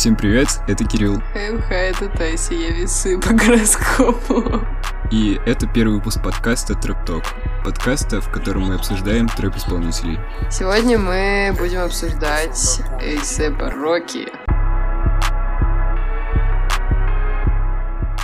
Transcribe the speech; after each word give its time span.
Всем 0.00 0.16
привет, 0.16 0.48
это 0.66 0.82
Кирилл. 0.86 1.20
ХМХ, 1.34 1.70
это 1.70 2.08
Тайси, 2.08 2.54
я 2.54 2.70
весы 2.70 3.20
по 3.20 3.34
гороскопу. 3.34 4.66
И 5.12 5.38
это 5.44 5.66
первый 5.66 5.96
выпуск 5.96 6.24
подкаста 6.24 6.74
Трэп 6.74 7.04
Ток. 7.04 7.24
Подкаста, 7.66 8.22
в 8.22 8.32
котором 8.32 8.62
мы 8.62 8.76
обсуждаем 8.76 9.28
трэп-исполнителей. 9.28 10.18
Сегодня 10.50 10.98
мы 10.98 11.54
будем 11.58 11.80
обсуждать 11.80 12.80
Эйсепа 13.02 13.70
Рокки. 13.72 14.26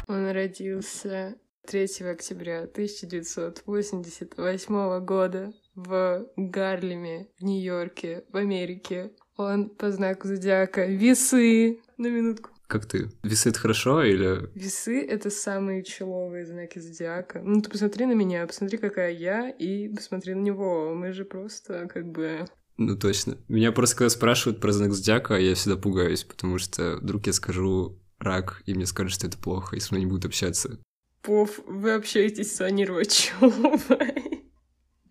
Он 0.08 0.30
родился 0.30 1.34
3 1.66 1.88
октября 2.10 2.62
1988 2.62 5.04
года 5.04 5.52
в 5.74 6.24
Гарлеме, 6.38 7.28
в 7.38 7.44
Нью-Йорке, 7.44 8.24
в 8.32 8.36
Америке. 8.38 9.10
Он 9.36 9.68
по 9.68 9.90
знаку 9.90 10.28
зодиака 10.28 10.86
весы. 10.86 11.80
На 11.98 12.08
минутку. 12.08 12.50
Как 12.66 12.86
ты? 12.86 13.10
Весы 13.22 13.50
это 13.50 13.60
хорошо 13.60 14.02
или... 14.02 14.50
Весы— 14.54 15.00
это 15.08 15.30
самые 15.30 15.84
человые 15.84 16.46
знаки 16.46 16.78
зодиака. 16.80 17.40
Ну, 17.42 17.62
ты 17.62 17.70
посмотри 17.70 18.06
на 18.06 18.12
меня, 18.12 18.46
посмотри, 18.46 18.76
какая 18.78 19.12
я, 19.12 19.50
и 19.50 19.88
посмотри 19.88 20.34
на 20.34 20.40
него. 20.40 20.92
Мы 20.94 21.12
же 21.12 21.24
просто 21.24 21.86
как 21.86 22.06
бы... 22.06 22.46
Ну, 22.76 22.96
точно. 22.96 23.38
Меня 23.48 23.72
просто 23.72 23.96
когда 23.96 24.10
спрашивают 24.10 24.60
про 24.60 24.72
знак 24.72 24.92
зодиака, 24.92 25.36
я 25.36 25.54
всегда 25.54 25.76
пугаюсь, 25.76 26.24
потому 26.24 26.58
что 26.58 26.96
вдруг 26.96 27.26
я 27.26 27.32
скажу 27.32 27.98
рак, 28.18 28.62
и 28.66 28.74
мне 28.74 28.86
скажут, 28.86 29.12
что 29.12 29.26
это 29.28 29.38
плохо, 29.38 29.76
и 29.76 29.80
со 29.80 29.94
мной 29.94 30.04
не 30.04 30.10
будут 30.10 30.24
общаться. 30.24 30.78
Пов, 31.22 31.60
вы 31.66 31.94
общаетесь 31.94 32.54
с 32.54 32.60
Аней 32.60 32.84
Рочевой. 32.84 33.80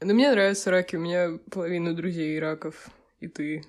Но 0.01 0.13
мне 0.13 0.29
нравятся 0.29 0.71
раки, 0.71 0.97
у 0.97 0.99
меня 0.99 1.39
половина 1.49 1.95
друзей 1.95 2.37
раков, 2.39 2.89
и 3.19 3.27
ты. 3.27 3.63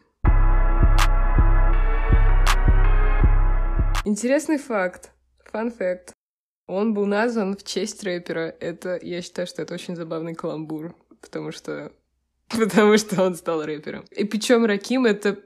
Интересный 4.06 4.56
факт. 4.56 5.10
Фан 5.46 5.72
факт. 5.72 6.12
Он 6.68 6.94
был 6.94 7.06
назван 7.06 7.56
в 7.56 7.64
честь 7.64 8.04
рэпера. 8.04 8.54
Это, 8.60 9.00
я 9.02 9.20
считаю, 9.20 9.48
что 9.48 9.62
это 9.62 9.74
очень 9.74 9.96
забавный 9.96 10.36
каламбур, 10.36 10.94
потому 11.20 11.50
что 11.50 11.90
потому 12.48 12.98
что 12.98 13.24
он 13.24 13.34
стал 13.34 13.64
рэпером. 13.64 14.04
И 14.12 14.22
причем 14.22 14.64
Раким— 14.64 15.06
это 15.06 15.40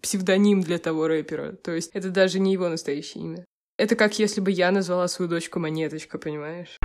псевдоним 0.00 0.60
для 0.60 0.78
того 0.78 1.08
рэпера. 1.08 1.54
То 1.54 1.72
есть 1.72 1.90
это 1.92 2.10
даже 2.10 2.38
не 2.38 2.52
его 2.52 2.68
настоящее 2.68 3.24
имя. 3.24 3.44
Это 3.78 3.96
как 3.96 4.16
если 4.20 4.40
бы 4.40 4.52
я 4.52 4.70
назвала 4.70 5.08
свою 5.08 5.28
дочку 5.28 5.58
Монеточка, 5.58 6.16
понимаешь? 6.16 6.78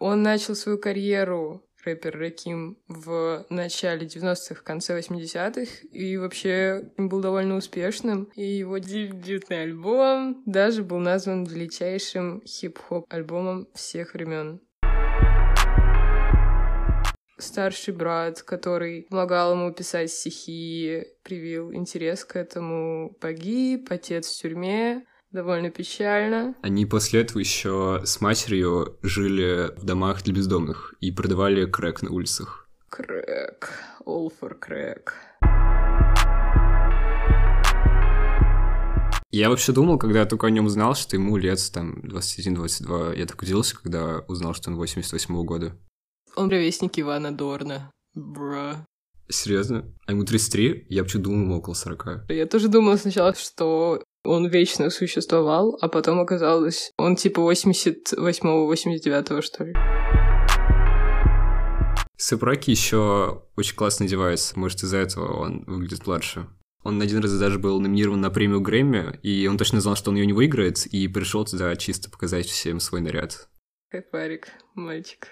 Он 0.00 0.24
начал 0.24 0.56
свою 0.56 0.76
карьеру 0.76 1.62
рэпер 1.88 2.18
Раким 2.18 2.76
в 2.86 3.46
начале 3.48 4.06
90-х, 4.06 4.62
конце 4.62 4.98
80-х, 4.98 5.86
и 5.90 6.16
вообще 6.18 6.90
был 6.96 7.20
довольно 7.20 7.56
успешным. 7.56 8.28
И 8.34 8.44
его 8.44 8.78
дебютный 8.78 9.62
альбом 9.62 10.42
даже 10.44 10.82
был 10.82 10.98
назван 10.98 11.44
величайшим 11.44 12.42
хип-хоп 12.46 13.06
альбомом 13.08 13.68
всех 13.74 14.14
времен 14.14 14.60
старший 17.40 17.94
брат, 17.94 18.42
который 18.42 19.06
помогал 19.08 19.52
ему 19.52 19.72
писать 19.72 20.10
стихи, 20.10 21.04
привил 21.22 21.72
интерес 21.72 22.24
к 22.24 22.34
этому, 22.34 23.16
погиб, 23.20 23.86
отец 23.90 24.28
в 24.28 24.40
тюрьме, 24.40 25.04
довольно 25.30 25.70
печально. 25.70 26.54
Они 26.62 26.86
после 26.86 27.20
этого 27.20 27.38
еще 27.38 28.02
с 28.04 28.20
матерью 28.20 28.98
жили 29.02 29.72
в 29.76 29.84
домах 29.84 30.22
для 30.22 30.34
бездомных 30.34 30.94
и 31.00 31.12
продавали 31.12 31.66
крэк 31.66 32.02
на 32.02 32.10
улицах. 32.10 32.68
Крэк. 32.88 33.70
All 34.06 34.32
for 34.40 34.54
крэк. 34.54 35.14
Я 39.30 39.50
вообще 39.50 39.72
думал, 39.72 39.98
когда 39.98 40.20
я 40.20 40.26
только 40.26 40.46
о 40.46 40.50
нем 40.50 40.64
узнал, 40.64 40.94
что 40.94 41.16
ему 41.16 41.36
лет 41.36 41.60
там 41.72 42.00
21-22. 42.00 43.18
Я 43.18 43.26
так 43.26 43.40
удивился, 43.42 43.76
когда 43.76 44.20
узнал, 44.26 44.54
что 44.54 44.70
он 44.70 44.76
88 44.76 45.34
-го 45.34 45.44
года. 45.44 45.76
Он 46.34 46.48
ровесник 46.48 46.98
Ивана 46.98 47.30
Дорна. 47.30 47.90
Бра. 48.14 48.86
Серьезно? 49.28 49.94
А 50.06 50.12
ему 50.12 50.24
33? 50.24 50.86
Я 50.88 51.02
вообще 51.02 51.18
думал, 51.18 51.42
ему 51.42 51.58
около 51.58 51.74
40. 51.74 52.30
Я 52.30 52.46
тоже 52.46 52.68
думала 52.68 52.96
сначала, 52.96 53.34
что 53.34 54.02
он 54.24 54.48
вечно 54.48 54.90
существовал, 54.90 55.78
а 55.80 55.88
потом 55.88 56.20
оказалось, 56.20 56.92
он 56.96 57.16
типа 57.16 57.40
88-89 57.40 59.42
что 59.42 59.64
ли. 59.64 59.74
Сэпраки 62.16 62.70
еще 62.70 63.42
очень 63.56 63.76
классно 63.76 64.06
одевается. 64.06 64.58
Может, 64.58 64.82
из-за 64.82 64.98
этого 64.98 65.40
он 65.40 65.64
выглядит 65.66 66.06
младше. 66.06 66.46
Он 66.82 67.00
один 67.00 67.20
раз 67.20 67.38
даже 67.38 67.58
был 67.58 67.80
номинирован 67.80 68.20
на 68.20 68.30
премию 68.30 68.60
Грэмми, 68.60 69.20
и 69.22 69.46
он 69.46 69.56
точно 69.56 69.80
знал, 69.80 69.94
что 69.94 70.10
он 70.10 70.16
ее 70.16 70.26
не 70.26 70.32
выиграет, 70.32 70.84
и 70.86 71.06
пришел 71.06 71.44
туда 71.44 71.76
чисто 71.76 72.10
показать 72.10 72.46
всем 72.46 72.80
свой 72.80 73.00
наряд. 73.00 73.48
Кайфарик, 73.90 74.48
мальчик. 74.74 75.28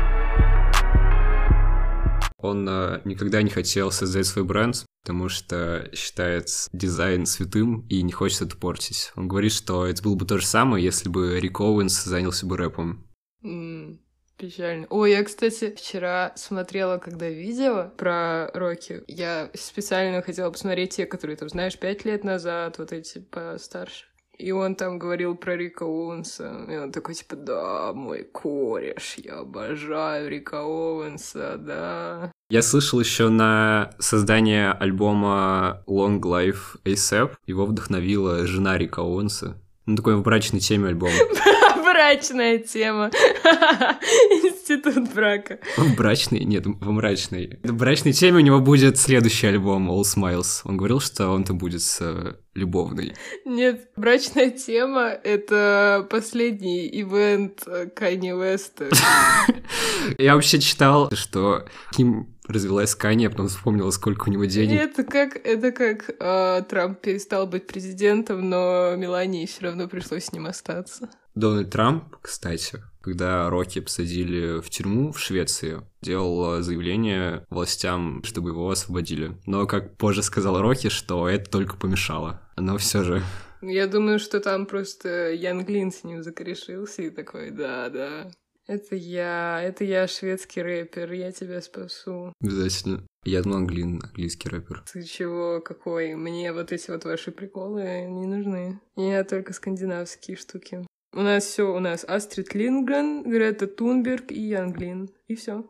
Он 2.39 2.69
э, 2.69 3.01
никогда 3.05 3.43
не 3.43 3.51
хотел 3.51 3.91
создать 3.91 4.27
свой 4.27 4.45
бренд, 4.45 4.85
потому 5.03 5.29
что 5.29 5.89
считает 5.95 6.49
дизайн 6.73 7.27
святым 7.27 7.87
и 7.89 8.03
не 8.03 8.13
хочет 8.13 8.43
это 8.43 8.57
портить. 8.57 9.13
Он 9.17 9.29
говорит, 9.29 9.53
что 9.53 9.87
это 9.87 10.03
было 10.03 10.17
бы 10.17 10.27
то 10.27 10.39
же 10.39 10.47
самое, 10.47 10.85
если 10.85 11.09
бы 11.09 11.41
Рик 11.41 11.61
Оуэнс 11.61 12.05
занялся 12.05 12.45
бы 12.45 12.57
рэпом. 12.57 13.07
Mm, 13.43 13.99
печально. 14.37 14.87
Ой, 14.91 15.13
я, 15.13 15.25
кстати, 15.25 15.75
вчера 15.75 16.33
смотрела, 16.37 16.99
когда 16.99 17.29
видео 17.29 17.91
про 17.97 18.51
Рокки. 18.53 19.03
Я 19.07 19.51
специально 19.55 20.21
хотела 20.23 20.51
посмотреть 20.51 20.97
те, 20.97 21.07
которые, 21.07 21.37
там, 21.37 21.49
знаешь, 21.49 21.79
пять 21.79 22.05
лет 22.05 22.25
назад, 22.25 22.79
вот 22.79 22.93
эти 22.93 23.19
постарше. 23.19 24.07
И 24.39 24.53
он 24.53 24.75
там 24.75 24.99
говорил 24.99 25.35
про 25.35 25.57
Рика 25.57 25.85
Оуэнса. 25.85 26.67
И 26.69 26.77
он 26.77 26.93
такой, 26.93 27.15
типа, 27.15 27.37
да, 27.37 27.93
мой 27.93 28.25
кореш, 28.25 29.17
я 29.17 29.41
обожаю 29.41 30.29
Рика 30.29 30.63
Оуэнса, 30.63 31.57
да. 31.59 32.33
Я 32.49 32.63
слышал 32.63 33.01
еще 33.01 33.29
на 33.29 33.93
создание 33.99 34.73
альбома 34.73 35.83
Long 35.87 36.21
Life 36.21 36.79
ASAP. 36.85 37.33
Его 37.47 37.67
вдохновила 37.67 38.47
жена 38.47 38.79
Рика 38.79 39.01
Оуэнса. 39.01 39.61
Ну, 39.87 39.97
такой 39.97 40.17
в 40.17 40.23
брачной 40.23 40.61
теме 40.61 40.89
альбома. 40.89 41.13
Брачная 41.97 42.59
тема. 42.59 43.11
Институт 44.45 45.15
брака. 45.15 45.61
В 45.79 45.97
брачной? 45.97 46.41
Нет, 46.45 46.67
в 46.67 46.91
мрачной. 46.91 47.59
В 47.63 47.73
брачной 47.73 48.13
теме 48.13 48.37
у 48.37 48.41
него 48.41 48.61
будет 48.61 48.99
следующий 48.99 49.47
альбом 49.47 49.91
All 49.91 50.03
Smiles. 50.03 50.61
Он 50.65 50.77
говорил, 50.77 51.01
что 51.01 51.31
он-то 51.31 51.55
будет 51.55 51.81
с 51.81 52.03
э, 52.03 52.35
любовной. 52.55 53.15
Нет, 53.47 53.89
брачная 53.97 54.51
тема— 54.51 55.09
это 55.25 56.07
последний 56.11 56.87
ивент 57.01 57.67
Канни 57.95 58.39
Веста. 58.39 58.91
Я 60.19 60.35
вообще 60.35 60.61
читал, 60.61 61.11
что 61.13 61.65
Ким 61.93 62.37
развелась 62.47 62.91
с 62.91 62.95
Канни, 62.95 63.25
а 63.25 63.31
потом 63.31 63.49
вспомнила, 63.49 63.91
сколько 63.91 64.29
у 64.29 64.33
него 64.33 64.45
денег. 64.45 64.79
Это 64.79 65.03
как, 65.03 65.37
это 65.43 65.73
как 65.73 66.11
э, 66.21 66.63
Трамп 66.69 67.01
перестал 67.01 67.47
быть 67.47 67.67
президентом, 67.67 68.51
но 68.51 68.95
Мелании 68.97 69.47
все 69.47 69.63
равно 69.63 69.89
пришлось 69.89 70.27
с 70.27 70.33
ним 70.33 70.45
остаться. 70.45 71.09
Дональд 71.37 71.71
Трамп, 71.71 72.17
кстати, 72.23 72.83
когда 73.03 73.49
Рокки 73.51 73.81
посадили 73.81 74.61
в 74.61 74.71
тюрьму 74.71 75.13
в 75.13 75.21
Швеции, 75.21 75.83
делал 76.01 76.63
заявление 76.63 77.47
властям, 77.51 78.25
чтобы 78.25 78.51
его 78.51 78.71
освободили. 78.71 79.37
Но, 79.45 79.67
как 79.67 79.99
позже 79.99 80.23
сказал 80.23 80.61
Рокки, 80.61 80.89
что 80.89 81.29
это 81.29 81.51
только 81.51 81.77
помешало. 81.77 82.41
Но 82.57 82.79
все 82.79 83.05
же... 83.05 83.23
Я 83.61 83.87
думаю, 83.87 84.19
что 84.19 84.41
там 84.41 84.65
просто 84.65 85.31
Ян 85.33 85.65
Глин 85.65 85.93
с 85.93 86.05
ним 86.05 86.23
закорешился 86.23 87.03
и 87.03 87.11
такой, 87.11 87.51
да-да, 87.51 88.31
это 88.67 88.97
я, 88.97 89.63
это 89.63 89.85
я 89.85 90.09
шведский 90.09 90.61
рэпер, 90.61 91.13
я 91.13 91.31
тебя 91.31 91.61
спасу. 91.61 92.33
Обязательно. 92.41 93.07
Я 93.25 93.43
думал, 93.43 93.59
англин, 93.59 94.01
английский 94.03 94.49
рэпер. 94.49 94.85
Ты 94.93 95.05
чего, 95.05 95.61
какой? 95.61 96.15
Мне 96.15 96.53
вот 96.53 96.73
эти 96.73 96.91
вот 96.91 97.05
ваши 97.05 97.31
приколы 97.31 98.07
не 98.09 98.27
нужны. 98.27 98.81
Я 98.97 99.23
только 99.23 99.53
скандинавские 99.53 100.37
штуки. 100.37 100.85
У 101.17 101.23
нас 101.23 101.45
все, 101.45 101.75
у 101.75 101.79
нас 101.79 102.05
Астрид 102.05 102.55
Лингрен, 102.55 103.23
Грета 103.23 103.67
Тунберг 103.67 104.31
и 104.31 104.49
Янглин. 104.49 105.09
И 105.29 105.35
все. 105.35 105.65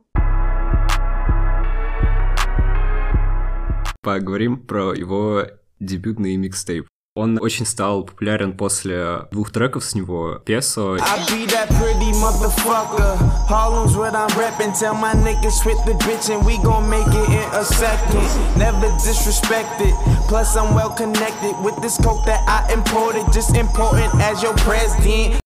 Поговорим 4.03 4.67
про 4.67 4.93
его 4.93 5.45
дебютный 5.79 6.35
микстейп. 6.35 6.89
Он 7.17 7.39
очень 7.41 7.65
стал 7.65 8.05
популярен 8.05 8.53
после 8.53 9.23
двух 9.31 9.51
треков 9.51 9.85
с 9.87 9.95
него, 9.95 10.39
Песо. 10.45 10.99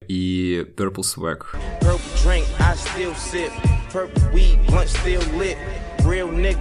И 0.08 0.66
Purple 0.76 1.04
Swag. 1.04 1.44
Purple 1.80 2.00
drink, 2.24 2.44
I 2.58 2.74
still 2.74 3.14
sip. 3.14 3.52
Purple 3.92 4.20
weed, 4.34 4.58
blunt 4.66 4.88
still 4.88 5.22
lit. 5.38 5.56
Real 6.04 6.26
nigga, 6.26 6.58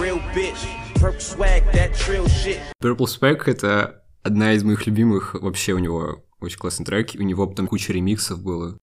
real 0.00 0.18
bitch. 0.34 0.66
Purple 0.96 1.20
swag, 1.20 1.62
that 1.72 1.94
trill 1.94 2.26
shit. 2.26 2.58
Purple 2.80 3.06
Swag— 3.06 3.44
это 3.46 4.02
Одна 4.28 4.52
из 4.52 4.62
моих 4.62 4.86
любимых, 4.86 5.32
вообще 5.32 5.72
у 5.72 5.78
него 5.78 6.22
очень 6.38 6.58
классный 6.58 6.84
трек, 6.84 7.12
у 7.14 7.22
него 7.22 7.46
там 7.46 7.66
куча 7.66 7.94
ремиксов 7.94 8.42
было. 8.42 8.76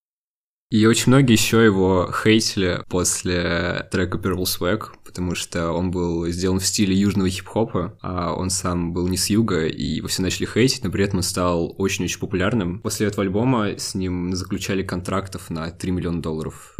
И 0.72 0.88
очень 0.88 1.12
многие 1.12 1.34
еще 1.34 1.64
его 1.64 2.12
хейтили 2.12 2.84
после 2.90 3.88
трека 3.92 4.18
Purple 4.18 4.46
Swag, 4.46 4.86
потому 5.06 5.36
что 5.36 5.72
он 5.72 5.92
был 5.92 6.28
сделан 6.30 6.58
в 6.58 6.66
стиле 6.66 6.96
южного 6.96 7.30
хип-хопа, 7.30 7.96
а 8.02 8.34
он 8.34 8.50
сам 8.50 8.92
был 8.92 9.08
не 9.08 9.18
с 9.18 9.30
юга, 9.30 9.68
и 9.68 9.84
его 9.84 10.08
все 10.08 10.24
начали 10.24 10.48
хейтить, 10.48 10.84
но 10.84 10.90
при 10.90 11.04
этом 11.04 11.18
он 11.18 11.24
стал 11.24 11.76
очень-очень 11.78 12.20
популярным. 12.20 12.80
После 12.80 13.06
этого 13.06 13.22
альбома 13.22 13.78
с 13.78 13.94
ним 13.94 14.34
заключали 14.34 14.82
контрактов 14.82 15.52
на 15.52 15.70
3 15.70 15.92
миллиона 15.92 16.24
долларов. 16.24 16.76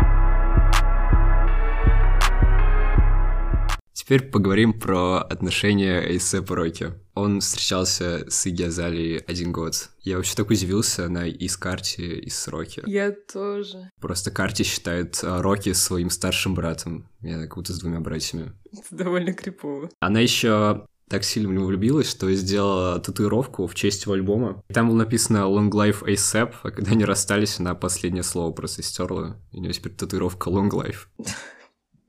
Теперь 4.06 4.22
поговорим 4.22 4.80
про 4.80 5.18
отношения 5.18 6.00
A$AP 6.00 6.46
и 6.46 6.54
Рокки. 6.54 6.94
Он 7.16 7.40
встречался 7.40 8.30
с 8.30 8.46
Игги 8.46 8.62
Азали 8.62 9.24
один 9.26 9.52
год. 9.52 9.90
Я 10.02 10.18
вообще 10.18 10.36
так 10.36 10.52
удивился 10.52 11.10
на 11.10 11.28
и 11.28 11.48
с 11.48 11.58
Карти, 11.58 12.02
и 12.02 12.30
с 12.30 12.48
Рокки. 12.48 12.84
Я 12.86 13.12
тоже. 13.12 13.90
Просто 14.00 14.30
Карти 14.30 14.62
считает 14.62 15.20
а, 15.24 15.42
Рокки 15.42 15.74
своим 15.74 16.12
старшим 16.12 16.54
братом. 16.54 17.10
Я 17.22 17.40
как 17.48 17.56
будто 17.56 17.74
с 17.74 17.80
двумя 17.80 18.00
братьями. 18.00 18.54
Это 18.72 18.96
довольно 18.96 19.34
крипово. 19.34 19.90
Она 20.00 20.20
еще 20.20 20.86
так 21.10 21.24
сильно 21.24 21.50
в 21.50 21.54
него 21.54 21.66
влюбилась, 21.66 22.08
что 22.08 22.32
сделала 22.34 23.00
татуировку 23.00 23.66
в 23.66 23.74
честь 23.74 24.04
его 24.04 24.14
альбома. 24.14 24.62
Там 24.72 24.90
было 24.90 24.98
написано 24.98 25.38
Long 25.48 25.72
Life 25.72 26.04
ASAP, 26.04 26.54
а 26.62 26.70
когда 26.70 26.92
они 26.92 27.06
расстались, 27.06 27.60
она 27.60 27.74
последнее 27.74 28.22
слово 28.22 28.52
просто 28.52 28.84
стерла. 28.84 29.42
И 29.52 29.58
у 29.58 29.62
нее 29.62 29.74
теперь 29.74 29.94
татуировка 29.94 30.52
Long 30.52 30.70
Life. 30.70 31.08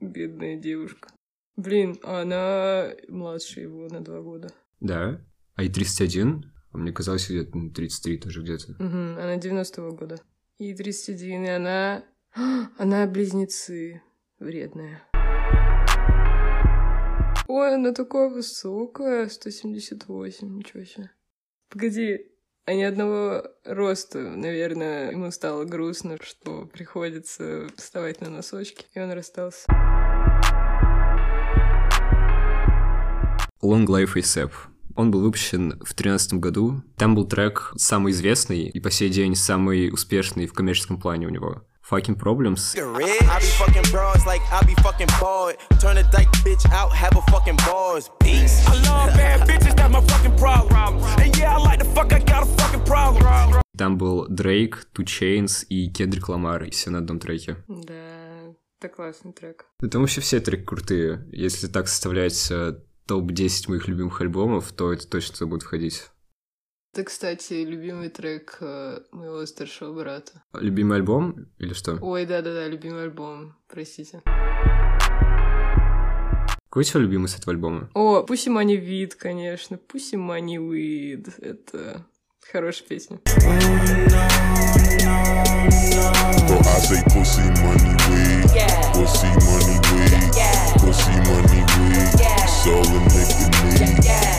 Бедная 0.01 0.57
девушка. 0.57 1.09
Блин, 1.57 1.99
а 2.03 2.21
она 2.21 2.93
младше 3.09 3.61
его 3.61 3.89
на 3.89 4.05
два 4.05 4.21
года. 4.21 4.53
Да. 4.81 5.21
А 5.55 5.63
и 5.63 5.71
31? 5.71 6.53
А 6.73 6.77
мне 6.77 6.93
казалось, 6.93 7.31
где-то 7.31 7.53
33 7.75 8.19
тоже 8.19 8.43
где-то. 8.43 8.73
Угу, 8.73 9.21
она 9.21 9.37
90-го 9.37 9.97
года. 9.97 10.21
И 10.59 10.75
31, 10.75 11.45
и 11.45 11.49
она... 11.49 12.05
Она 12.79 13.07
близнецы. 13.07 14.03
Вредная. 14.39 15.03
Ой, 17.49 17.75
она 17.75 17.93
такая 17.93 18.29
высокая, 18.29 19.29
178, 19.29 20.59
ничего 20.59 20.85
себе. 20.85 21.11
Погоди, 21.71 22.27
они 22.67 22.85
одного 22.85 23.45
роста, 23.65 24.19
наверное, 24.19 25.13
ему 25.13 25.31
стало 25.31 25.65
грустно, 25.65 26.19
что 26.21 26.67
приходится 26.67 27.69
вставать 27.77 28.21
на 28.21 28.29
носочки, 28.29 28.87
и 28.93 29.01
он 29.01 29.13
расстался. 29.13 29.65
Long 33.67 33.87
Life 33.87 34.15
ASAP. 34.15 34.53
Он 34.95 35.11
был 35.11 35.21
выпущен 35.21 35.73
в 35.73 35.95
2013 35.95 36.35
году. 36.35 36.83
Там 36.97 37.15
был 37.15 37.27
трек 37.27 37.73
самый 37.77 38.13
известный 38.13 38.69
и 38.69 38.81
по 38.81 38.91
сей 38.91 39.11
день 39.11 39.35
самый 39.35 39.93
успешный 39.93 40.47
в 40.47 40.53
коммерческом 40.53 40.99
плане 40.99 41.27
у 41.27 41.31
него. 41.31 41.63
Fucking 41.89 42.19
Problems. 42.19 42.75
Там 53.77 53.99
был 53.99 54.27
Дрейк, 54.29 54.89
Two 54.97 55.05
Chains 55.05 55.67
и 55.69 55.91
Кендрик 55.91 56.29
Ламар, 56.29 56.65
и 56.65 56.71
все 56.71 56.91
на 56.91 56.99
одном 56.99 57.19
треке. 57.21 57.57
Да, 57.69 58.55
это 58.81 58.89
классный 58.89 59.33
трек. 59.33 59.67
Ну, 59.81 59.89
там 59.89 60.01
вообще 60.01 60.21
все 60.21 60.41
треки 60.41 60.65
крутые. 60.65 61.27
Если 61.31 61.67
так 61.67 61.89
составлять 61.89 62.51
э, 62.51 62.79
топ-10 63.07 63.69
моих 63.69 63.89
любимых 63.89 64.21
альбомов, 64.21 64.73
то 64.73 64.93
это 64.93 65.09
точно 65.09 65.47
будет 65.47 65.63
входить. 65.63 66.11
Это, 66.93 67.05
кстати, 67.05 67.53
любимый 67.53 68.09
трек 68.09 68.57
э, 68.61 69.01
моего 69.13 69.45
старшего 69.45 69.93
брата. 69.93 70.43
Любимый 70.55 70.97
альбом 70.97 71.49
или 71.59 71.75
что? 71.75 71.99
Ой, 72.01 72.25
да-да-да, 72.25 72.67
любимый 72.69 73.05
альбом, 73.05 73.55
простите. 73.69 74.23
Какой 76.65 76.81
у 76.81 76.85
тебя 76.85 77.01
любимый 77.01 77.29
с 77.29 77.39
этого 77.39 77.53
альбома? 77.53 77.91
О, 77.95 78.25
Pussy 78.27 78.53
Money 78.53 78.79
Weed, 78.79 79.13
конечно. 79.19 79.77
Pussy 79.77 80.15
Money 80.15 80.57
Weed. 80.57 81.35
Это 81.39 82.07
хорошая 82.53 82.89
песня. 82.89 83.19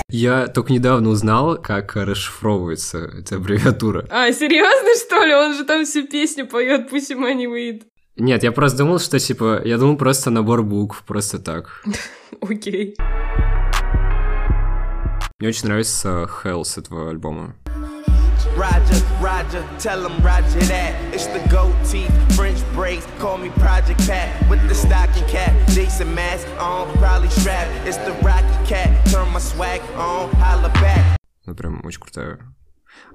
Я 0.10 0.48
только 0.48 0.74
недавно 0.74 1.10
узнал, 1.10 1.62
как 1.62 1.96
расшифровывается 1.96 3.12
эта 3.20 3.36
аббревиатура. 3.36 4.08
А, 4.10 4.32
серьезно, 4.32 4.90
что 5.06 5.24
ли? 5.24 5.34
Он 5.36 5.54
же 5.54 5.64
там 5.64 5.86
всю 5.86 6.08
песню 6.08 6.48
поет 6.48 6.92
Pussy 6.92 7.16
Money 7.16 7.46
Weed. 7.46 7.84
Нет, 8.16 8.42
я 8.42 8.52
просто 8.52 8.80
думал, 8.80 9.00
что 9.00 9.20
типа, 9.20 9.62
я 9.64 9.78
думал 9.78 9.96
просто 9.96 10.32
набор 10.32 10.64
букв, 10.64 11.04
просто 11.06 11.38
так. 11.40 11.84
Окей. 12.42 12.96
Мне 15.40 15.50
очень 15.50 15.68
нравится 15.68 16.28
Hell 16.44 16.64
с 16.64 16.80
этого 16.80 17.12
альбома. 17.12 17.56
Roger, 18.58 19.00
Roger, 19.22 19.64
tell 19.78 20.04
him 20.04 20.18
Roger 20.26 20.60
that. 20.66 20.96
It's 21.14 21.28
the 21.28 21.48
gold 21.48 21.76
teeth, 21.86 22.12
French 22.36 22.58
braids, 22.74 23.06
call 23.20 23.38
me 23.38 23.50
Project 23.50 24.00
Pat. 24.08 24.30
With 24.50 24.68
the 24.68 24.74
stocking 24.74 25.26
cap, 25.28 25.54
Jason 25.68 26.16
mask 26.16 26.48
on, 26.60 26.92
probably 26.98 27.30
strap. 27.30 27.68
It's 27.86 27.98
the 27.98 28.14
Rocky 28.26 28.58
Cat, 28.66 28.90
turn 29.12 29.32
my 29.32 29.40
swag 29.40 29.82
on, 29.96 30.32
holla 30.42 30.70
back. 30.82 31.20
Ну, 31.46 31.54
прям 31.54 31.86
очень 31.86 32.02
крутая. 32.02 32.40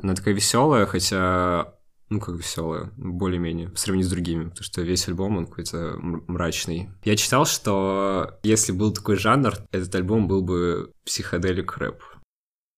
Она 0.00 0.14
такая 0.14 0.32
веселая, 0.32 0.86
хотя 0.86 1.74
ну, 2.08 2.20
как 2.20 2.36
веселая, 2.36 2.92
более-менее, 2.96 3.70
по 3.70 3.78
сравнению 3.78 4.06
с 4.06 4.12
другими, 4.12 4.44
потому 4.44 4.62
что 4.62 4.82
весь 4.82 5.08
альбом, 5.08 5.38
он 5.38 5.46
какой-то 5.46 5.96
мрачный. 5.98 6.90
Я 7.04 7.16
читал, 7.16 7.46
что 7.46 8.38
если 8.42 8.70
был 8.72 8.92
такой 8.92 9.16
жанр, 9.16 9.54
этот 9.72 9.94
альбом 9.94 10.28
был 10.28 10.42
бы 10.42 10.92
психоделик 11.04 11.76
рэп. 11.78 12.02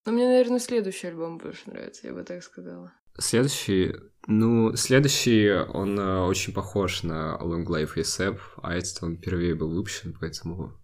Но 0.06 0.12
мне, 0.12 0.26
наверное, 0.26 0.58
следующий 0.58 1.06
альбом 1.06 1.38
больше 1.38 1.62
нравится, 1.66 2.06
я 2.06 2.12
бы 2.12 2.22
так 2.24 2.42
сказала. 2.42 2.92
Следующий, 3.18 3.94
ну, 4.26 4.76
следующий, 4.76 5.50
он 5.50 5.98
э, 5.98 6.20
очень 6.26 6.52
похож 6.52 7.04
на 7.04 7.38
Long 7.40 7.64
Life 7.64 7.96
ASAP, 7.96 8.38
а 8.62 8.74
этот 8.74 9.02
он 9.02 9.16
впервые 9.16 9.54
был 9.54 9.70
выпущен, 9.70 10.14
поэтому... 10.20 10.74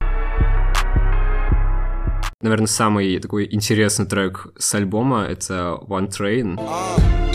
Наверное, 2.41 2.67
самый 2.67 3.19
такой 3.19 3.47
интересный 3.51 4.07
трек 4.07 4.47
с 4.57 4.75
альбома— 4.75 5.27
это 5.29 5.79
One 5.87 6.09
Train. 6.09 6.57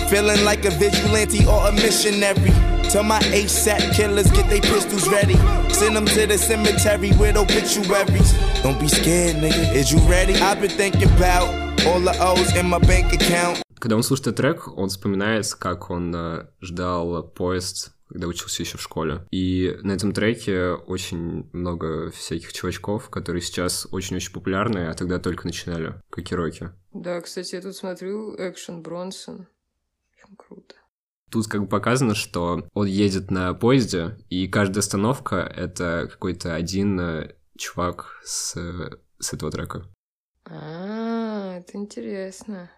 Feeling 0.09 0.43
like 0.43 0.65
a 0.65 0.71
vigilante 0.71 1.45
or 1.45 1.67
a 1.67 1.71
missionary. 1.71 2.51
Tell 2.89 3.03
my 3.03 3.19
ASAP 3.31 3.95
killers 3.95 4.31
get 4.31 4.49
their 4.49 4.61
pistols 4.61 5.07
ready. 5.09 5.35
Send 5.71 5.95
them 5.95 6.05
to 6.05 6.25
the 6.25 6.37
cemetery 6.37 7.11
with 7.19 7.37
obituaries. 7.37 8.33
Don't 8.63 8.79
be 8.79 8.87
scared, 8.87 9.35
nigga. 9.35 9.75
Is 9.75 9.91
you 9.91 9.99
ready? 10.09 10.33
I've 10.35 10.61
been 10.61 10.71
thinking 10.71 11.09
about 11.17 11.64
когда 13.85 13.97
он 13.97 14.01
слушает 14.03 14.27
этот 14.29 14.37
трек, 14.37 14.67
он 14.75 14.89
вспоминает, 14.89 15.53
как 15.53 15.91
он 15.91 16.15
э, 16.15 16.47
ждал 16.59 17.27
поезд 17.27 17.91
когда 18.09 18.27
учился 18.27 18.63
еще 18.63 18.77
в 18.77 18.81
школе. 18.81 19.27
И 19.31 19.77
на 19.81 19.91
этом 19.91 20.11
треке 20.11 20.71
очень 20.71 21.49
много 21.53 22.11
всяких 22.11 22.53
чувачков, 22.53 23.09
которые 23.09 23.41
сейчас 23.41 23.87
очень-очень 23.91 24.31
популярны, 24.31 24.87
а 24.87 24.93
тогда 24.93 25.19
только 25.19 25.45
начинали, 25.45 26.01
как 26.09 26.31
и 26.31 26.35
Рокки. 26.35 26.71
Да, 26.93 27.19
кстати, 27.21 27.55
я 27.55 27.61
тут 27.61 27.75
смотрю 27.75 28.35
Экшен 28.37 28.81
Бронсон. 28.81 29.47
Очень 30.15 30.35
круто. 30.37 30.75
Тут 31.29 31.47
как 31.47 31.61
бы 31.61 31.67
показано, 31.67 32.15
что 32.15 32.67
он 32.73 32.85
едет 32.85 33.29
на 33.31 33.53
поезде, 33.53 34.17
и 34.29 34.47
каждая 34.47 34.79
остановка— 34.79 35.35
это 35.55 36.07
какой-то 36.09 36.55
один 36.55 36.99
э, 36.99 37.35
чувак 37.57 38.21
с, 38.23 38.55
с 39.19 39.33
этого 39.33 39.51
трека. 39.51 39.85
Это 41.67 41.79
интересно. 41.79 42.69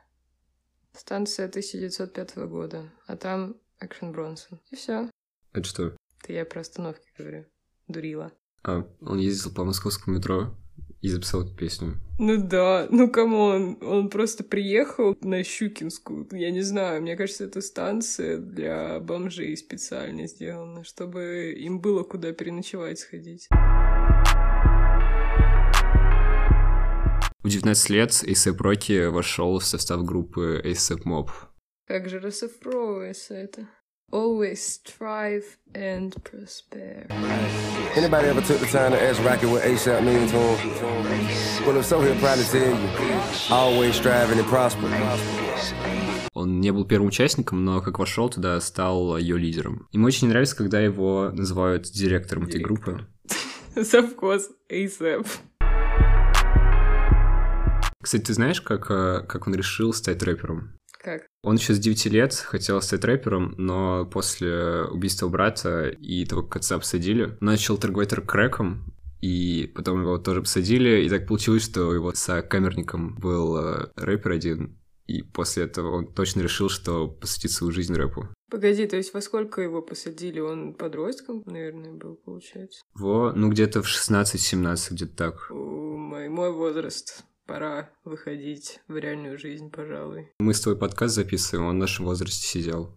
Станция 0.94 1.48
1905 1.48 2.38
года, 2.48 2.89
а 3.06 3.17
там 3.17 3.58
Экшен 3.82 4.13
Бронсон. 4.13 4.62
И 4.72 4.77
все. 4.77 5.12
Это 5.51 5.67
что? 5.67 5.98
Это 6.24 6.32
я 6.32 6.46
про 6.46 6.62
остановки 6.62 7.06
говорю. 7.17 7.46
Дурила. 7.89 8.32
А, 8.63 8.88
он 9.01 9.17
ездил 9.20 9.53
по 9.53 9.65
московскому 9.65 10.15
метро 10.15 10.56
и 11.01 11.10
записал 11.10 11.44
эту 11.44 11.53
песню. 11.53 11.96
Ну 12.17 12.38
да, 12.38 12.88
ну 12.89 13.12
come 13.12 13.49
on, 13.49 13.77
он 13.82 14.10
просто 14.10 14.46
приехал 14.46 15.17
на 15.22 15.44
Щукинскую, 15.44 16.25
я 16.32 16.50
не 16.50 16.62
знаю, 16.62 17.01
мне 17.01 17.17
кажется, 17.17 17.44
это 17.44 17.62
станция 17.62 18.38
для 18.38 19.01
бомжей 19.01 19.56
специально 19.58 20.27
сделана, 20.27 20.86
чтобы 20.86 21.53
им 21.58 21.82
было 21.82 22.03
куда 22.03 22.32
переночевать 22.32 23.00
сходить. 23.00 23.50
В 27.48 27.50
19 27.50 27.89
лет 27.92 28.12
A$AP 28.25 28.58
Rocky 28.58 29.10
вошел 29.10 29.58
в 29.60 29.63
состав 29.63 30.04
группы 30.04 30.60
A$AP 30.66 31.04
Mob. 31.06 31.30
Как 31.88 32.10
же 32.10 32.20
расшифровывается 32.20 33.36
это? 33.36 33.70
Always 34.12 34.58
strive 34.58 35.46
and 35.74 36.13
prosper. 36.25 37.08
Anybody 37.96 38.27
ever 38.27 38.42
took 38.42 38.60
the 38.60 38.68
time 38.70 38.92
to 38.92 39.01
ask 39.01 39.24
Rocky 39.24 39.46
what 39.46 39.63
ASAP 39.63 40.04
means 40.04 40.30
to 40.30 40.38
him? 40.38 41.66
Well, 41.66 41.77
if 41.77 41.86
so, 41.86 42.01
he'll 42.01 42.20
probably 42.20 42.44
tell 42.44 42.68
you. 42.68 42.89
Always 43.50 43.96
striving 43.96 44.39
and 44.39 44.50
prosper. 44.50 44.89
Он 46.34 46.60
не 46.60 46.72
был 46.74 46.84
первым 46.84 47.08
участником, 47.08 47.63
но 47.63 47.80
как 47.80 47.98
вошел 47.98 48.27
туда, 48.27 48.60
стал 48.60 49.18
ее 49.18 49.38
лидером. 49.38 49.88
Ему 49.94 50.08
очень 50.08 50.27
нравится, 50.27 50.58
когда 50.58 50.82
его 50.82 51.32
называют 51.32 51.86
директором 51.86 52.44
этой 52.44 52.60
группы. 52.60 53.08
Совхоз 53.82 54.50
ASAP. 54.70 55.25
Кстати, 58.08 58.24
ты 58.24 58.34
знаешь, 58.36 58.62
как, 58.62 58.90
э, 58.90 59.26
как 59.28 59.48
он 59.48 59.56
решил 59.56 59.92
стать 59.92 60.24
рэпером? 60.24 60.80
Как? 60.98 61.28
Он 61.44 61.58
еще 61.58 61.74
с 61.74 61.78
9 61.78 62.06
лет 62.06 62.34
хотел 62.34 62.82
стать 62.82 63.04
рэпером, 63.04 63.54
но 63.58 64.06
после 64.06 64.86
убийства 64.86 65.28
брата 65.28 65.90
и 65.90 66.24
того, 66.24 66.44
как 66.44 66.62
отца 66.62 66.80
посадили, 66.80 67.38
начал 67.42 67.78
торговать 67.78 68.12
крэком, 68.26 68.94
и 69.20 69.70
потом 69.76 70.04
его 70.04 70.20
тоже 70.20 70.40
посадили, 70.40 71.04
и 71.04 71.10
так 71.10 71.28
получилось, 71.28 71.66
что 71.66 71.94
его 71.94 72.14
сокамерником 72.14 73.18
был 73.18 73.58
э, 73.58 73.90
рэпер 73.98 74.32
один, 74.32 74.80
и 75.06 75.22
после 75.22 75.64
этого 75.64 75.98
он 75.98 76.08
точно 76.08 76.40
решил, 76.40 76.70
что 76.70 77.10
посвятит 77.10 77.52
свою 77.52 77.74
жизнь 77.74 77.94
рэпу. 77.94 78.30
Погоди, 78.50 78.88
то 78.88 78.96
есть 78.96 79.14
во 79.14 79.20
сколько 79.20 79.62
его 79.62 79.82
посадили? 79.82 80.40
Он 80.40 80.76
подростком, 80.76 81.44
наверное, 81.46 81.92
был, 81.92 82.16
получается? 82.16 82.84
Во, 82.94 83.34
ну 83.34 83.50
где-то 83.50 83.84
в 83.84 83.86
16-17, 83.86 84.94
где-то 84.94 85.14
так. 85.14 85.52
О, 85.52 85.98
мой, 85.98 86.30
мой 86.30 86.54
возраст. 86.54 87.26
Пора 87.48 87.89
выходить 88.04 88.82
в 88.89 88.98
реальную 88.98 89.38
жизнь, 89.38 89.72
пожалуй. 89.72 90.34
Мы 90.39 90.54
с 90.54 90.60
твой 90.60 90.77
подкаст 90.77 91.16
записываем, 91.16 91.70
он 91.70 91.77
в 91.77 91.80
нашем 91.80 92.04
возрасте 92.04 92.46
сидел 92.46 92.94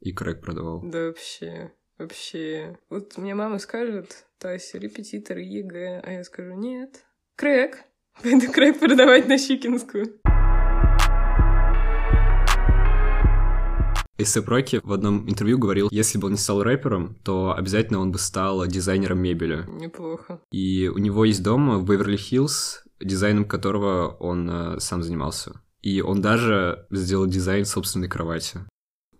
и 0.00 0.12
крэк 0.12 0.42
продавал. 0.42 0.82
Да 0.84 1.06
вообще, 1.06 1.72
вообще. 1.96 2.78
Вот 2.90 3.16
мне 3.16 3.34
мама 3.34 3.58
скажет, 3.58 4.26
Тася, 4.38 4.76
репетитор 4.76 5.38
ЕГЭ, 5.38 6.02
а 6.04 6.12
я 6.12 6.24
скажу, 6.24 6.52
нет, 6.52 7.06
крэк. 7.36 7.84
Пойду 8.22 8.52
крэк 8.52 8.78
продавать 8.78 9.28
на 9.28 9.38
Щукинскую. 9.38 10.20
A$AP 14.18 14.48
Rocky 14.48 14.80
в 14.82 14.92
одном 14.92 15.28
интервью 15.28 15.58
говорил, 15.58 15.88
если 15.90 16.18
бы 16.18 16.26
он 16.26 16.32
не 16.32 16.38
стал 16.38 16.62
рэпером, 16.62 17.16
то 17.22 17.54
обязательно 17.56 18.00
он 18.00 18.12
бы 18.12 18.18
стал 18.18 18.66
дизайнером 18.66 19.18
мебели. 19.18 19.64
Неплохо. 19.68 20.40
И 20.50 20.88
у 20.88 20.98
него 20.98 21.24
есть 21.24 21.42
дом 21.42 21.78
в 21.78 21.84
Беверли-Хиллз, 21.84 22.80
дизайном 23.00 23.44
которого 23.44 24.08
он 24.08 24.48
э, 24.50 24.80
сам 24.80 25.02
занимался. 25.02 25.60
И 25.82 26.00
он 26.00 26.22
даже 26.22 26.86
сделал 26.90 27.26
дизайн 27.26 27.64
собственной 27.64 28.08
кровати. 28.08 28.60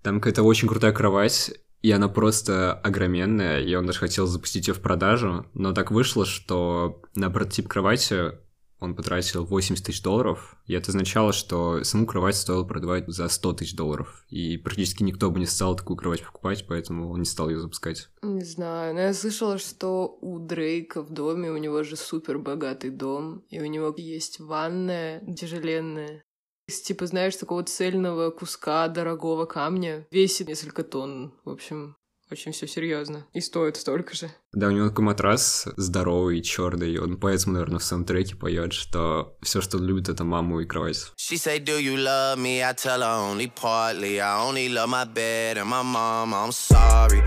Там 0.03 0.21
какая-то 0.21 0.43
очень 0.43 0.69
крутая 0.69 0.93
кровать, 0.93 1.53
и 1.83 1.91
она 1.91 2.09
просто 2.09 2.73
огроменная, 2.73 3.61
и 3.61 3.75
он 3.75 3.87
даже 3.87 3.99
хотел 3.99 4.27
запустить 4.27 4.67
ее 4.69 4.75
в 4.75 4.81
продажу, 4.81 5.47
но 5.53 5.73
так 5.73 5.91
вышло, 5.91 6.25
что 6.25 7.03
на 7.15 7.31
прототип 7.31 7.69
кровати 7.69 8.33
он 8.79 8.95
потратил 8.95 9.45
80 9.45 9.85
тысяч 9.85 10.03
долларов, 10.03 10.57
и 10.67 10.75
это 10.75 10.91
означало, 10.91 11.33
что 11.33 11.83
саму 11.85 12.07
кровать 12.07 12.37
стоило 12.37 12.65
продавать 12.65 13.09
за 13.09 13.29
100 13.29 13.53
тысяч 13.55 13.75
долларов. 13.75 14.25
И 14.29 14.59
практически 14.59 15.03
никто 15.03 15.31
бы 15.31 15.39
не 15.39 15.47
стал 15.47 15.77
такую 15.77 15.97
кровать 15.97 16.25
покупать, 16.25 16.67
поэтому 16.69 17.11
он 17.11 17.21
не 17.21 17.27
стал 17.27 17.49
ее 17.49 17.59
запускать. 17.59 18.09
Не 18.23 18.45
знаю, 18.45 18.95
но 18.95 19.01
я 19.01 19.15
слышала, 19.15 19.59
что 19.59 20.19
у 20.21 20.39
Дрейка 20.39 21.03
в 21.03 21.11
доме, 21.11 21.51
у 21.51 21.57
него 21.57 21.83
же 21.83 21.97
супер 21.97 22.39
богатый 22.39 22.91
дом, 22.91 23.45
и 23.49 23.61
у 23.61 23.67
него 23.67 23.95
есть 23.97 24.41
ванная 24.41 25.23
тяжеленная. 25.35 26.23
Из, 26.69 26.81
типа, 26.81 27.07
знаешь, 27.07 27.37
такого 27.37 27.63
цельного 27.63 28.31
куска 28.31 28.89
дорогого 28.89 29.47
камня. 29.47 30.07
Весит 30.11 30.49
несколько 30.49 30.83
тонн. 30.83 31.33
В 31.45 31.51
общем, 31.51 31.97
очень 32.31 32.53
все 32.53 32.67
серьезно. 32.67 33.25
И 33.33 33.41
стоит 33.41 33.77
столько 33.77 34.15
же. 34.15 34.31
Да, 34.53 34.69
у 34.69 34.71
него 34.71 34.89
такой 34.89 35.05
матрас 35.05 35.69
здоровый, 35.77 36.43
черный, 36.43 36.93
и 36.93 36.99
он 36.99 37.19
поэтому, 37.19 37.55
наверное, 37.55 37.79
в 37.79 37.85
саундтреке 37.85 38.35
поет, 38.35 38.73
что 38.73 39.37
все, 39.43 39.61
что 39.61 39.79
он 39.79 39.85
любит, 39.85 40.09
это 40.09 40.25
маму 40.25 40.61
и 40.61 40.67
кровать. 40.67 41.13
She 41.17 41.37
say, 41.37 41.63
Do 41.63 41.79
you 41.79 41.97
love 41.97 42.39
me? 42.39 42.63
I 42.63 42.75
tell 42.75 43.01
her 43.01 43.33
only 43.33 43.49
partly. 43.49 44.19
I 44.19 44.41
only 44.45 44.69
love 44.69 44.89
my 44.89 45.05
bed 45.05 45.59
and 45.59 45.69
my 45.69 45.83
mom. 45.83 46.35
I'm 46.35 46.51
sorry. 46.51 47.23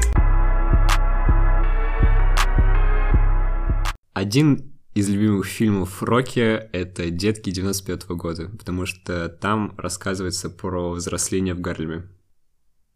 Один 4.13 4.73
из 4.95 5.07
любимых 5.07 5.45
фильмов 5.45 6.03
Рокки— 6.03 6.39
это 6.73 7.09
«Детки 7.09 7.51
95 7.51 8.05
-го 8.05 8.15
года», 8.15 8.49
потому 8.49 8.85
что 8.85 9.29
там 9.29 9.73
рассказывается 9.77 10.49
про 10.49 10.91
взросление 10.91 11.53
в 11.53 11.61
Гарлеме. 11.61 12.09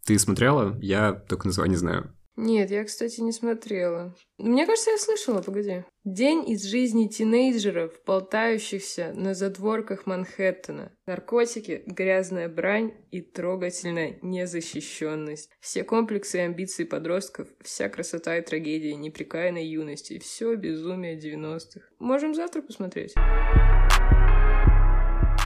Ты 0.06 0.20
смотрела? 0.20 0.78
Я 0.82 1.14
только 1.14 1.48
название 1.48 1.78
знаю. 1.78 2.14
Нет, 2.36 2.72
я, 2.72 2.84
кстати, 2.84 3.22
не 3.22 3.32
смотрела. 3.32 4.16
Мне 4.40 4.66
кажется, 4.66 4.90
я 4.90 4.98
слышала, 4.98 5.42
погоди. 5.44 5.84
День 6.04 6.50
из 6.50 6.64
жизни 6.64 7.08
тинейджеров, 7.08 7.94
болтающихся 8.08 9.14
на 9.16 9.36
задворках 9.36 10.08
Манхэттена. 10.08 10.92
Наркотики, 11.06 11.84
грязная 11.86 12.50
брань 12.50 12.94
и 13.12 13.22
трогательная 13.22 14.18
незащищенность. 14.24 15.52
Все 15.60 15.84
комплексы 15.84 16.40
и 16.40 16.42
амбиции 16.42 16.86
подростков, 16.86 17.50
вся 17.62 17.88
красота 17.88 18.38
и 18.38 18.42
трагедия 18.42 18.96
неприкаянной 18.96 19.68
юности, 19.68 20.18
все 20.18 20.56
безумие 20.56 21.20
90-х. 21.20 21.82
Можем 22.00 22.34
завтра 22.34 22.64
посмотреть. 22.64 23.14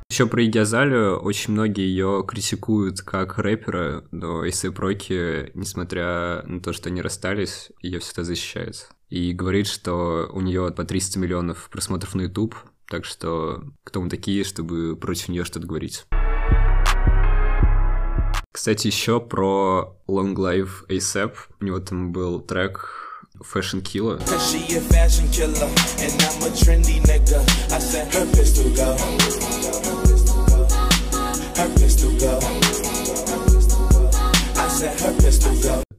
Еще 0.09 0.25
про 0.25 0.41
Игги 0.41 0.57
Азалию 0.57 1.19
очень 1.19 1.51
многие 1.51 1.85
ее 1.85 2.23
критикуют 2.25 3.01
как 3.01 3.37
рэпера, 3.37 4.05
но 4.11 4.45
если 4.45 4.69
Проки, 4.69 5.51
несмотря 5.53 6.43
на 6.43 6.61
то, 6.61 6.71
что 6.71 6.87
они 6.87 7.01
расстались, 7.01 7.71
ее 7.81 7.99
всегда 7.99 8.23
защищает. 8.23 8.89
И 9.09 9.33
говорит, 9.33 9.67
что 9.67 10.29
у 10.31 10.39
нее 10.39 10.71
по 10.71 10.85
300 10.85 11.19
миллионов 11.19 11.69
просмотров 11.69 12.15
на 12.15 12.21
YouTube, 12.21 12.55
так 12.89 13.03
что 13.03 13.63
кто 13.83 14.01
мы 14.01 14.09
такие, 14.09 14.45
чтобы 14.45 14.95
против 14.95 15.27
нее 15.27 15.43
что-то 15.43 15.67
говорить. 15.67 16.05
Кстати, 18.53 18.87
еще 18.87 19.19
про 19.19 19.97
Long 20.07 20.35
Life 20.35 20.87
ASAP. 20.87 21.33
У 21.59 21.65
него 21.65 21.79
там 21.79 22.13
был 22.13 22.39
трек 22.39 23.21
fashion 23.43 23.83
killer, 23.83 24.19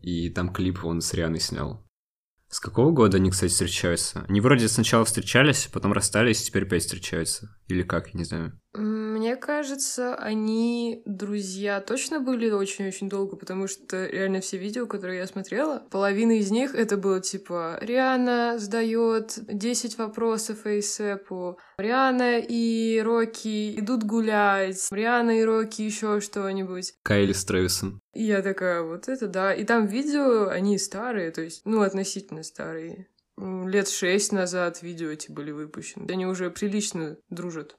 И 0.02 0.30
там 0.30 0.52
клип 0.52 0.84
он 0.84 1.00
с 1.00 1.12
Рианой 1.14 1.40
снял. 1.40 1.84
С 2.48 2.60
какого 2.60 2.92
года 2.92 3.16
они, 3.16 3.30
кстати, 3.30 3.50
встречаются? 3.50 4.24
Они 4.28 4.40
вроде 4.40 4.68
сначала 4.68 5.04
встречались, 5.04 5.68
потом 5.72 5.92
расстались, 5.92 6.42
теперь 6.42 6.62
опять 6.62 6.82
встречаются. 6.82 7.50
Или 7.66 7.82
как, 7.82 8.08
я 8.14 8.18
не 8.18 8.24
знаю. 8.24 8.58
М, 8.74 9.07
Мне 9.18 9.34
кажется, 9.34 10.14
они 10.14 11.02
друзья 11.04 11.80
точно 11.80 12.20
были 12.20 12.50
очень-очень 12.50 13.08
долго, 13.08 13.34
потому 13.34 13.66
что 13.66 14.06
реально 14.06 14.40
все 14.40 14.58
видео, 14.58 14.86
которые 14.86 15.18
я 15.18 15.26
смотрела, 15.26 15.82
половина 15.90 16.38
из 16.38 16.52
них 16.52 16.72
это 16.72 16.96
было 16.96 17.20
типа 17.20 17.78
Риана 17.80 18.60
сдает 18.60 19.40
10 19.48 19.98
вопросов 19.98 20.66
Эйсепу, 20.66 21.58
Риана 21.78 22.38
и 22.38 23.00
Рокки 23.00 23.80
идут 23.80 24.04
гулять, 24.04 24.86
Риана 24.92 25.40
и 25.40 25.42
Рокки 25.42 25.82
еще 25.82 26.20
что-нибудь. 26.20 26.94
Кайли 27.02 27.32
с 27.32 27.44
Трэвисом. 27.44 28.00
И 28.14 28.22
я 28.22 28.40
такая, 28.40 28.82
вот 28.82 29.08
это 29.08 29.26
да. 29.26 29.52
И 29.52 29.64
там 29.64 29.86
видео, 29.86 30.46
они 30.46 30.78
старые, 30.78 31.32
то 31.32 31.40
есть, 31.40 31.62
ну, 31.64 31.82
относительно 31.82 32.44
старые. 32.44 33.08
Лет 33.36 33.88
шесть 33.88 34.30
назад 34.30 34.80
видео 34.82 35.10
эти 35.10 35.28
были 35.32 35.50
выпущены. 35.50 36.06
Они 36.08 36.24
уже 36.24 36.52
прилично 36.52 37.16
дружат. 37.30 37.76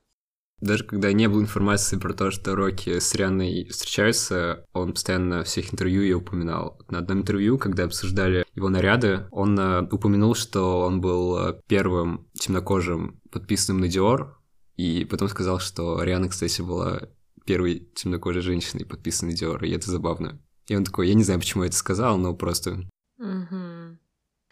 Даже 0.62 0.84
когда 0.84 1.14
не 1.14 1.28
было 1.28 1.42
информации 1.42 1.98
про 1.98 2.14
то, 2.14 2.32
что 2.32 2.56
Рокки 2.56 3.00
с 3.00 3.16
Рианной 3.16 3.66
встречаются, 3.70 4.66
он 4.74 4.94
постоянно 4.94 5.44
в 5.44 5.48
всех 5.48 5.74
интервью 5.74 6.02
ее 6.02 6.18
упоминал. 6.18 6.82
На 6.90 7.00
одном 7.00 7.20
интервью, 7.20 7.58
когда 7.58 7.86
обсуждали 7.86 8.46
его 8.56 8.70
наряды, 8.70 9.28
он 9.32 9.58
э, 9.58 9.88
упомянул, 9.90 10.36
что 10.36 10.82
он 10.82 11.00
был 11.00 11.38
э, 11.38 11.62
первым 11.68 12.28
темнокожим, 12.34 13.22
подписанным 13.32 13.82
на 13.82 13.86
Dior, 13.86 14.32
и 14.76 15.06
потом 15.06 15.30
сказал, 15.30 15.60
что 15.60 16.04
Риана, 16.04 16.28
кстати, 16.28 16.62
была 16.62 17.02
первой 17.46 17.90
темнокожей 17.96 18.42
женщиной, 18.42 18.86
подписанной 18.86 19.34
Dior, 19.34 19.66
и 19.66 19.72
это 19.72 19.90
забавно. 19.90 20.42
И 20.68 20.76
он 20.76 20.84
такой, 20.84 21.08
я 21.08 21.14
не 21.14 21.24
знаю, 21.24 21.40
почему 21.40 21.64
я 21.64 21.68
это 21.70 21.78
сказал, 21.78 22.18
но 22.18 22.36
просто... 22.36 22.86
Угу. 23.18 23.98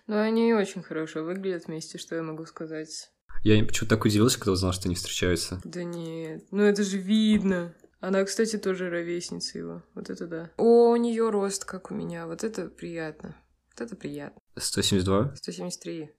Но 0.07 0.21
они 0.21 0.53
очень 0.53 0.81
хорошо 0.81 1.23
выглядят 1.23 1.67
вместе, 1.67 1.97
что 1.97 2.15
я 2.15 2.23
могу 2.23 2.45
сказать. 2.45 3.11
Я 3.47 3.63
почему-то 3.63 3.95
так 3.95 4.03
удивился, 4.03 4.37
когда 4.37 4.51
узнал, 4.51 4.73
что 4.73 4.89
они 4.89 4.95
встречаются. 4.95 5.61
Да 5.63 5.81
нет, 5.81 6.43
ну 6.51 6.63
это 6.63 6.83
же 6.83 6.97
видно. 6.97 7.73
Она, 8.01 8.25
кстати, 8.25 8.57
тоже 8.57 8.89
ровесница 8.89 9.57
его. 9.57 9.83
Вот 9.95 10.09
это 10.09 10.27
да. 10.27 10.51
О, 10.57 10.91
у 10.91 10.95
нее 10.97 11.29
рост, 11.29 11.63
как 11.63 11.89
у 11.89 11.93
меня. 11.93 12.27
Вот 12.27 12.43
это 12.43 12.67
приятно. 12.67 13.37
Вот 13.71 13.79
это 13.85 13.95
приятно. 13.95 14.41
172? 14.57 15.33
173. 15.37 16.09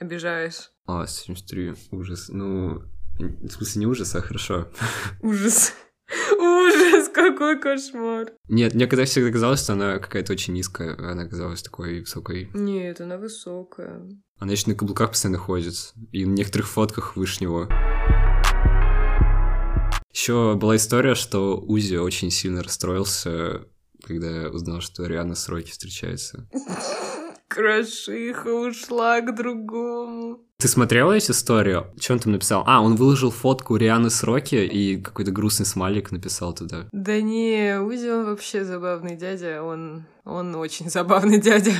Обижаешь. 0.00 0.72
А, 0.86 1.06
173. 1.06 1.74
Ужас. 1.92 2.28
Ну, 2.28 2.82
в 3.20 3.50
смысле, 3.50 3.78
не 3.78 3.86
ужас, 3.86 4.16
а 4.16 4.20
хорошо. 4.20 4.68
Ужас. 5.22 5.72
Ужас, 6.36 7.10
Какой 7.14 7.60
кошмар. 7.60 8.32
Нет, 8.48 8.74
мне 8.74 8.88
когда 8.88 9.04
всегда 9.04 9.30
казалось, 9.30 9.62
что 9.62 9.74
она 9.74 10.00
какая-то 10.00 10.32
очень 10.32 10.52
низкая, 10.52 10.96
она 10.98 11.28
казалась 11.28 11.62
такой 11.62 12.00
высокой. 12.00 12.50
Нет, 12.54 13.00
она 13.00 13.18
высокая. 13.18 14.02
Она 14.38 14.52
еще 14.52 14.68
на 14.68 14.74
каблуках 14.74 15.10
постоянно 15.10 15.38
ходит, 15.38 15.94
и 16.10 16.26
на 16.26 16.32
некоторых 16.32 16.68
фотках 16.68 17.16
выше 17.16 17.42
него. 17.42 17.68
Еще 20.12 20.54
была 20.54 20.76
история, 20.76 21.14
что 21.14 21.56
Узи 21.58 21.96
очень 21.96 22.30
сильно 22.30 22.62
расстроился, 22.62 23.62
когда 24.02 24.48
узнал, 24.50 24.80
что 24.80 25.06
Риана 25.06 25.34
с 25.34 25.48
Рокки 25.48 25.70
встречается. 25.70 26.48
Крошиха 27.48 28.48
ушла 28.48 29.20
к 29.20 29.34
другому. 29.34 30.40
Ты 30.58 30.68
смотрела 30.68 31.12
эту 31.12 31.32
историю? 31.32 31.92
Что 32.00 32.14
он 32.14 32.18
там 32.18 32.32
написал? 32.32 32.64
А, 32.66 32.80
он 32.80 32.96
выложил 32.96 33.30
фотку 33.30 33.76
Рианы 33.76 34.10
с 34.10 34.22
Рокки 34.22 34.56
и 34.56 35.00
какой-то 35.00 35.30
грустный 35.30 35.66
смайлик 35.66 36.10
написал 36.10 36.54
туда. 36.54 36.88
Да 36.90 37.20
не, 37.20 37.78
Узи 37.80 38.08
он 38.08 38.24
вообще 38.26 38.64
забавный 38.64 39.16
дядя, 39.16 39.62
он, 39.62 40.06
он 40.24 40.54
очень 40.54 40.90
забавный 40.90 41.40
дядя. 41.40 41.72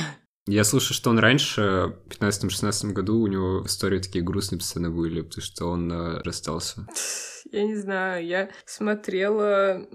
Я 0.47 0.63
слушаю, 0.63 0.93
что 0.93 1.09
он 1.09 1.17
раньше, 1.17 1.95
в 2.05 2.21
15-16 2.21 2.91
году, 2.91 3.19
у 3.19 3.27
него 3.27 3.63
в 3.63 3.67
истории 3.67 3.99
такие 3.99 4.23
грустные 4.23 4.61
сцены 4.61 4.91
были, 4.91 5.21
потому 5.21 5.41
что 5.41 5.65
он 5.65 5.91
э, 5.91 6.21
расстался. 6.21 6.87
Я 7.51 7.63
не 7.63 7.75
знаю, 7.75 8.25
я 8.25 8.49
смотрела 8.65 9.87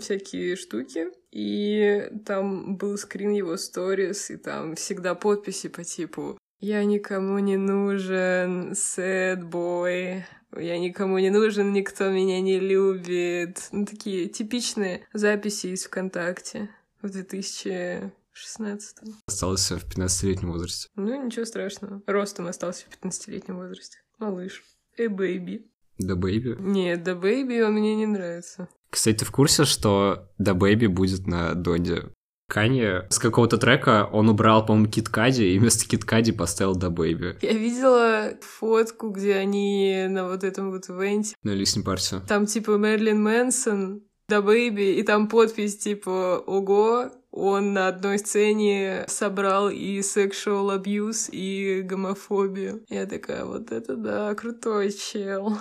всякие 0.00 0.56
штуки, 0.56 1.06
и 1.30 2.10
там 2.26 2.76
был 2.76 2.98
скрин 2.98 3.30
его 3.30 3.56
сторис, 3.56 4.28
и 4.28 4.36
там 4.36 4.74
всегда 4.74 5.14
подписи 5.14 5.68
по 5.68 5.84
типу 5.84 6.36
«Я 6.58 6.84
никому 6.84 7.38
не 7.38 7.56
нужен, 7.56 8.72
sad 8.72 9.48
boy», 9.48 10.24
я 10.56 10.78
никому 10.78 11.18
не 11.18 11.30
нужен, 11.30 11.72
никто 11.72 12.10
меня 12.10 12.40
не 12.40 12.58
любит. 12.58 13.68
Ну, 13.70 13.86
такие 13.86 14.28
типичные 14.28 15.06
записи 15.12 15.68
из 15.68 15.84
ВКонтакте 15.84 16.68
в 17.00 17.08
2000 17.08 18.12
16 18.32 18.96
Остался 19.26 19.78
в 19.78 19.84
15-летнем 19.84 20.52
возрасте. 20.52 20.88
Ну, 20.96 21.24
ничего 21.24 21.44
страшного. 21.44 22.02
Ростом 22.06 22.46
остался 22.46 22.84
в 22.88 23.04
15-летнем 23.04 23.56
возрасте. 23.56 23.98
Малыш. 24.18 24.62
Эй, 24.96 25.08
бэйби. 25.08 25.66
DaBaby? 25.98 26.56
Нет, 26.58 27.02
DaBaby 27.02 27.60
он 27.60 27.74
мне 27.74 27.94
не 27.94 28.06
нравится. 28.06 28.68
Кстати, 28.90 29.18
ты 29.18 29.24
в 29.24 29.30
курсе, 29.30 29.64
что 29.64 30.30
DaBaby 30.38 30.86
будет 30.86 31.26
на 31.26 31.54
Донде? 31.54 32.12
Канье 32.48 33.06
с 33.08 33.18
какого-то 33.18 33.56
трека 33.56 34.08
он 34.12 34.28
убрал, 34.28 34.66
по-моему, 34.66 34.90
Kid 34.90 35.08
Cudi, 35.08 35.54
и 35.54 35.58
вместо 35.58 35.86
Kid 35.86 36.04
Cudi 36.04 36.32
поставил 36.32 36.74
DaBaby. 36.74 37.38
Я 37.40 37.52
видела 37.52 38.34
фотку, 38.42 39.10
где 39.10 39.36
они 39.36 40.06
на 40.08 40.28
вот 40.28 40.44
этом 40.44 40.70
вот 40.70 40.88
ивенте. 40.90 41.34
На 41.42 41.50
listening 41.50 41.82
party. 41.82 42.20
Там 42.28 42.46
типа 42.46 42.72
Мэрилин 42.72 43.22
Мэнсон, 43.22 44.02
DaBaby, 44.28 44.98
и 44.98 45.02
там 45.02 45.28
подпись 45.28 45.78
типа 45.78 46.42
«Ого, 46.46 47.10
он 47.32 47.72
на 47.72 47.88
одной 47.88 48.18
сцене 48.18 49.04
собрал 49.08 49.70
и 49.70 50.00
sexual 50.00 50.78
abuse, 50.78 51.30
и 51.30 51.80
гомофобию. 51.82 52.84
Я 52.88 53.06
такая, 53.06 53.44
вот 53.44 53.72
это 53.72 53.96
да, 53.96 54.34
крутой 54.34 54.92
чел. 54.92 55.58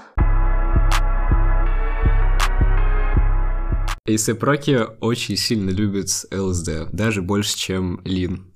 Эйсэп 4.06 4.44
Роки 4.44 4.80
очень 5.00 5.38
сильно 5.38 5.70
любит 5.70 6.10
ЛСД, 6.32 6.92
даже 6.92 7.22
больше, 7.22 7.58
чем 7.58 8.02
Лин. 8.04 8.52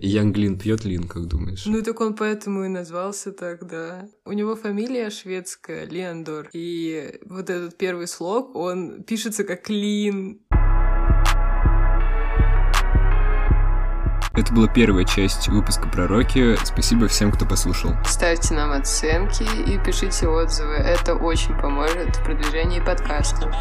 Янглин. 0.00 0.58
Пьет 0.58 0.84
Лин, 0.84 1.08
как 1.08 1.26
думаешь? 1.26 1.64
Ну 1.66 1.82
так 1.82 2.00
он 2.00 2.14
поэтому 2.14 2.64
и 2.64 2.68
назвался 2.68 3.32
тогда. 3.32 4.06
У 4.24 4.32
него 4.32 4.56
фамилия 4.56 5.10
шведская, 5.10 5.84
Леандор. 5.86 6.48
И 6.52 7.20
вот 7.24 7.50
этот 7.50 7.76
первый 7.76 8.06
слог, 8.06 8.54
он 8.54 9.02
пишется 9.04 9.44
как 9.44 9.68
Лин. 9.68 10.40
Это 14.32 14.54
была 14.54 14.68
первая 14.68 15.04
часть 15.04 15.48
выпуска 15.48 15.88
про 15.88 16.06
Рокки. 16.06 16.56
Спасибо 16.64 17.08
всем, 17.08 17.32
кто 17.32 17.44
послушал. 17.44 17.92
Ставьте 18.06 18.54
нам 18.54 18.70
оценки 18.70 19.42
и 19.42 19.76
пишите 19.84 20.28
отзывы. 20.28 20.74
Это 20.74 21.14
очень 21.14 21.54
поможет 21.60 22.16
в 22.16 22.24
продвижении 22.24 22.80
подкаста. 22.80 23.52